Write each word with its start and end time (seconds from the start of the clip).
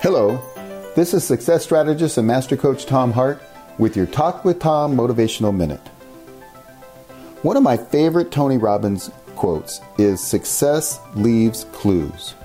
Hello, 0.00 0.40
this 0.94 1.12
is 1.12 1.24
success 1.24 1.64
strategist 1.64 2.18
and 2.18 2.26
master 2.28 2.56
coach 2.56 2.86
Tom 2.86 3.10
Hart 3.10 3.42
with 3.78 3.96
your 3.96 4.06
Talk 4.06 4.44
with 4.44 4.60
Tom 4.60 4.96
Motivational 4.96 5.52
Minute. 5.52 5.80
One 7.42 7.56
of 7.56 7.64
my 7.64 7.76
favorite 7.76 8.30
Tony 8.30 8.58
Robbins 8.58 9.10
quotes 9.34 9.80
is 9.98 10.20
Success 10.20 11.00
leaves 11.16 11.64
clues. 11.72 12.36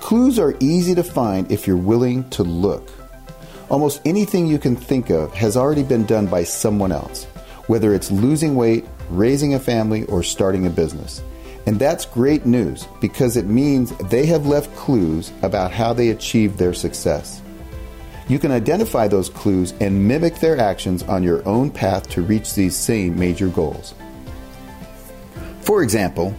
Clues 0.00 0.38
are 0.38 0.56
easy 0.58 0.94
to 0.94 1.04
find 1.04 1.52
if 1.52 1.66
you're 1.66 1.76
willing 1.76 2.30
to 2.30 2.42
look. 2.42 2.90
Almost 3.68 4.00
anything 4.06 4.46
you 4.46 4.58
can 4.58 4.74
think 4.74 5.10
of 5.10 5.34
has 5.34 5.54
already 5.54 5.82
been 5.82 6.06
done 6.06 6.28
by 6.28 6.44
someone 6.44 6.92
else, 6.92 7.24
whether 7.66 7.92
it's 7.92 8.10
losing 8.10 8.54
weight, 8.56 8.86
raising 9.10 9.52
a 9.52 9.60
family, 9.60 10.04
or 10.04 10.22
starting 10.22 10.66
a 10.66 10.70
business. 10.70 11.22
And 11.66 11.78
that's 11.78 12.04
great 12.04 12.44
news 12.44 12.88
because 13.00 13.36
it 13.36 13.46
means 13.46 13.90
they 14.10 14.26
have 14.26 14.46
left 14.46 14.74
clues 14.76 15.32
about 15.42 15.70
how 15.70 15.92
they 15.92 16.10
achieved 16.10 16.58
their 16.58 16.74
success. 16.74 17.40
You 18.28 18.38
can 18.38 18.50
identify 18.50 19.08
those 19.08 19.28
clues 19.28 19.74
and 19.80 20.08
mimic 20.08 20.36
their 20.36 20.58
actions 20.58 21.02
on 21.04 21.22
your 21.22 21.46
own 21.46 21.70
path 21.70 22.08
to 22.10 22.22
reach 22.22 22.54
these 22.54 22.76
same 22.76 23.18
major 23.18 23.48
goals. 23.48 23.94
For 25.60 25.82
example, 25.82 26.34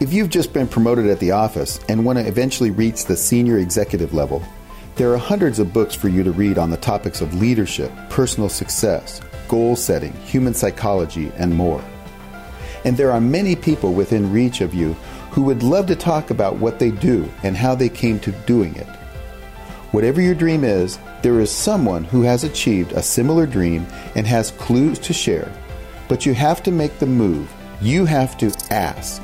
if 0.00 0.12
you've 0.12 0.30
just 0.30 0.52
been 0.52 0.68
promoted 0.68 1.06
at 1.06 1.18
the 1.18 1.32
office 1.32 1.80
and 1.88 2.04
want 2.04 2.18
to 2.18 2.26
eventually 2.26 2.70
reach 2.70 3.04
the 3.04 3.16
senior 3.16 3.58
executive 3.58 4.14
level, 4.14 4.42
there 4.96 5.12
are 5.12 5.18
hundreds 5.18 5.58
of 5.58 5.72
books 5.72 5.94
for 5.94 6.08
you 6.08 6.22
to 6.22 6.32
read 6.32 6.58
on 6.58 6.70
the 6.70 6.76
topics 6.76 7.20
of 7.20 7.34
leadership, 7.34 7.90
personal 8.10 8.48
success, 8.48 9.20
goal 9.48 9.76
setting, 9.76 10.12
human 10.24 10.54
psychology, 10.54 11.32
and 11.36 11.54
more. 11.54 11.82
And 12.84 12.96
there 12.96 13.12
are 13.12 13.20
many 13.20 13.56
people 13.56 13.92
within 13.92 14.32
reach 14.32 14.60
of 14.60 14.74
you 14.74 14.92
who 15.30 15.42
would 15.42 15.62
love 15.62 15.86
to 15.86 15.96
talk 15.96 16.30
about 16.30 16.56
what 16.56 16.78
they 16.78 16.90
do 16.90 17.28
and 17.42 17.56
how 17.56 17.74
they 17.74 17.88
came 17.88 18.18
to 18.20 18.32
doing 18.46 18.74
it. 18.76 18.86
Whatever 19.90 20.20
your 20.20 20.34
dream 20.34 20.64
is, 20.64 20.98
there 21.22 21.40
is 21.40 21.50
someone 21.50 22.04
who 22.04 22.22
has 22.22 22.44
achieved 22.44 22.92
a 22.92 23.02
similar 23.02 23.46
dream 23.46 23.86
and 24.14 24.26
has 24.26 24.50
clues 24.52 24.98
to 25.00 25.12
share. 25.12 25.50
But 26.08 26.26
you 26.26 26.34
have 26.34 26.62
to 26.64 26.70
make 26.70 26.98
the 26.98 27.06
move. 27.06 27.52
You 27.80 28.04
have 28.04 28.36
to 28.38 28.52
ask. 28.70 29.22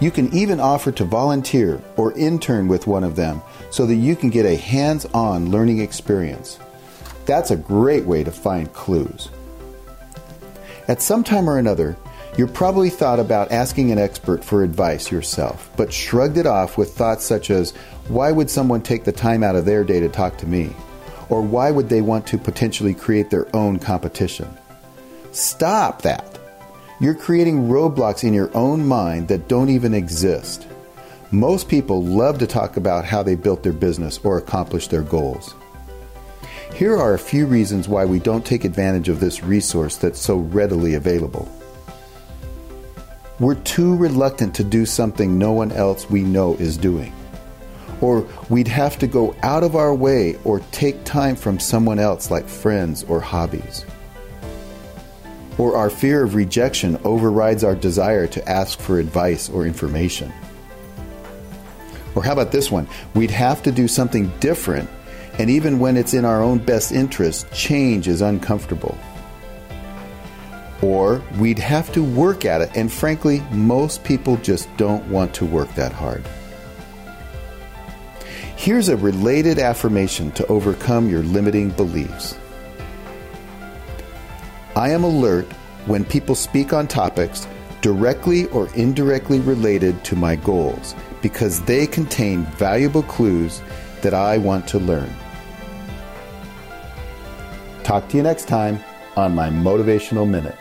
You 0.00 0.10
can 0.10 0.32
even 0.34 0.60
offer 0.60 0.92
to 0.92 1.04
volunteer 1.04 1.80
or 1.96 2.12
intern 2.12 2.68
with 2.68 2.86
one 2.86 3.02
of 3.02 3.16
them 3.16 3.40
so 3.70 3.86
that 3.86 3.94
you 3.94 4.14
can 4.14 4.30
get 4.30 4.44
a 4.44 4.56
hands 4.56 5.06
on 5.06 5.50
learning 5.50 5.80
experience. 5.80 6.58
That's 7.24 7.50
a 7.50 7.56
great 7.56 8.04
way 8.04 8.22
to 8.22 8.30
find 8.30 8.72
clues. 8.72 9.30
At 10.86 11.02
some 11.02 11.24
time 11.24 11.48
or 11.50 11.58
another, 11.58 11.96
you 12.36 12.46
probably 12.46 12.90
thought 12.90 13.18
about 13.18 13.50
asking 13.50 13.92
an 13.92 13.98
expert 13.98 14.44
for 14.44 14.62
advice 14.62 15.10
yourself, 15.10 15.70
but 15.76 15.92
shrugged 15.92 16.36
it 16.36 16.46
off 16.46 16.76
with 16.76 16.94
thoughts 16.94 17.24
such 17.24 17.50
as, 17.50 17.70
why 18.08 18.30
would 18.30 18.50
someone 18.50 18.82
take 18.82 19.04
the 19.04 19.12
time 19.12 19.42
out 19.42 19.56
of 19.56 19.64
their 19.64 19.84
day 19.84 20.00
to 20.00 20.08
talk 20.08 20.36
to 20.38 20.46
me? 20.46 20.70
Or 21.30 21.40
why 21.40 21.70
would 21.70 21.88
they 21.88 22.02
want 22.02 22.26
to 22.28 22.38
potentially 22.38 22.94
create 22.94 23.30
their 23.30 23.54
own 23.56 23.78
competition? 23.78 24.48
Stop 25.32 26.02
that. 26.02 26.38
You're 27.00 27.14
creating 27.14 27.68
roadblocks 27.68 28.22
in 28.22 28.34
your 28.34 28.54
own 28.56 28.86
mind 28.86 29.28
that 29.28 29.48
don't 29.48 29.70
even 29.70 29.94
exist. 29.94 30.66
Most 31.30 31.68
people 31.68 32.04
love 32.04 32.38
to 32.38 32.46
talk 32.46 32.76
about 32.76 33.04
how 33.04 33.22
they 33.22 33.34
built 33.34 33.62
their 33.62 33.72
business 33.72 34.18
or 34.22 34.38
accomplished 34.38 34.90
their 34.90 35.02
goals. 35.02 35.54
Here 36.74 36.96
are 36.96 37.14
a 37.14 37.18
few 37.18 37.46
reasons 37.46 37.88
why 37.88 38.04
we 38.04 38.18
don't 38.18 38.44
take 38.44 38.64
advantage 38.64 39.08
of 39.08 39.20
this 39.20 39.42
resource 39.42 39.96
that's 39.96 40.20
so 40.20 40.36
readily 40.36 40.94
available. 40.94 41.50
We're 43.38 43.54
too 43.54 43.96
reluctant 43.96 44.54
to 44.56 44.64
do 44.64 44.86
something 44.86 45.38
no 45.38 45.52
one 45.52 45.72
else 45.72 46.08
we 46.08 46.22
know 46.22 46.54
is 46.54 46.76
doing. 46.76 47.12
Or 48.00 48.26
we'd 48.48 48.68
have 48.68 48.98
to 48.98 49.06
go 49.06 49.34
out 49.42 49.62
of 49.62 49.76
our 49.76 49.94
way 49.94 50.36
or 50.44 50.60
take 50.72 51.04
time 51.04 51.36
from 51.36 51.58
someone 51.58 51.98
else, 51.98 52.30
like 52.30 52.48
friends 52.48 53.04
or 53.04 53.20
hobbies. 53.20 53.84
Or 55.58 55.76
our 55.76 55.90
fear 55.90 56.22
of 56.22 56.34
rejection 56.34 56.98
overrides 57.04 57.64
our 57.64 57.74
desire 57.74 58.26
to 58.28 58.48
ask 58.48 58.78
for 58.78 58.98
advice 58.98 59.48
or 59.48 59.66
information. 59.66 60.32
Or 62.14 62.22
how 62.22 62.32
about 62.32 62.52
this 62.52 62.70
one? 62.70 62.88
We'd 63.14 63.30
have 63.30 63.62
to 63.62 63.72
do 63.72 63.88
something 63.88 64.32
different 64.40 64.88
and 65.38 65.50
even 65.50 65.78
when 65.78 65.96
it's 65.96 66.14
in 66.14 66.24
our 66.24 66.42
own 66.42 66.58
best 66.58 66.92
interest, 66.92 67.50
change 67.52 68.08
is 68.08 68.22
uncomfortable. 68.22 68.96
Or 70.86 71.20
we'd 71.40 71.58
have 71.58 71.92
to 71.94 72.04
work 72.04 72.44
at 72.44 72.60
it, 72.60 72.70
and 72.76 72.92
frankly, 72.92 73.42
most 73.50 74.04
people 74.04 74.36
just 74.36 74.68
don't 74.76 75.04
want 75.08 75.34
to 75.34 75.44
work 75.44 75.74
that 75.74 75.92
hard. 75.92 76.24
Here's 78.54 78.88
a 78.88 78.96
related 78.96 79.58
affirmation 79.58 80.30
to 80.32 80.46
overcome 80.46 81.08
your 81.08 81.24
limiting 81.24 81.70
beliefs 81.70 82.38
I 84.76 84.90
am 84.90 85.02
alert 85.02 85.46
when 85.86 86.04
people 86.04 86.36
speak 86.36 86.72
on 86.72 86.86
topics 86.86 87.48
directly 87.80 88.46
or 88.48 88.68
indirectly 88.74 89.40
related 89.40 90.04
to 90.04 90.14
my 90.14 90.36
goals 90.36 90.94
because 91.20 91.62
they 91.62 91.86
contain 91.86 92.44
valuable 92.58 93.02
clues 93.02 93.60
that 94.02 94.14
I 94.14 94.38
want 94.38 94.68
to 94.68 94.78
learn. 94.78 95.12
Talk 97.82 98.08
to 98.10 98.18
you 98.18 98.22
next 98.22 98.46
time 98.46 98.78
on 99.16 99.34
my 99.34 99.48
Motivational 99.48 100.28
Minute. 100.28 100.58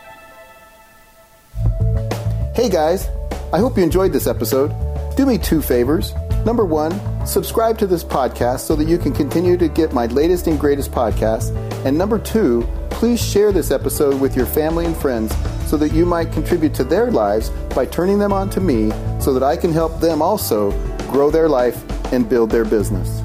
Hey 2.55 2.69
guys, 2.69 3.09
I 3.51 3.57
hope 3.57 3.75
you 3.75 3.83
enjoyed 3.83 4.13
this 4.13 4.27
episode. 4.27 4.73
Do 5.17 5.25
me 5.25 5.37
two 5.37 5.61
favors. 5.61 6.13
Number 6.45 6.63
one, 6.63 6.93
subscribe 7.27 7.77
to 7.79 7.85
this 7.85 8.01
podcast 8.01 8.61
so 8.61 8.77
that 8.77 8.87
you 8.87 8.97
can 8.97 9.11
continue 9.11 9.57
to 9.57 9.67
get 9.67 9.91
my 9.91 10.05
latest 10.05 10.47
and 10.47 10.57
greatest 10.57 10.89
podcasts. 10.89 11.53
And 11.83 11.97
number 11.97 12.17
two, 12.17 12.65
please 12.91 13.21
share 13.21 13.51
this 13.51 13.71
episode 13.71 14.21
with 14.21 14.37
your 14.37 14.45
family 14.45 14.85
and 14.85 14.95
friends 14.95 15.35
so 15.69 15.75
that 15.75 15.91
you 15.91 16.05
might 16.05 16.31
contribute 16.31 16.73
to 16.75 16.85
their 16.85 17.11
lives 17.11 17.49
by 17.75 17.85
turning 17.87 18.19
them 18.19 18.31
on 18.31 18.49
to 18.51 18.61
me 18.61 18.89
so 19.19 19.33
that 19.33 19.43
I 19.43 19.57
can 19.57 19.73
help 19.73 19.99
them 19.99 20.21
also 20.21 20.71
grow 21.11 21.29
their 21.29 21.49
life 21.49 21.83
and 22.13 22.29
build 22.29 22.51
their 22.51 22.63
business. 22.63 23.24